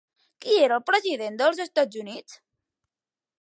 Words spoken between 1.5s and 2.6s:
Estats Units?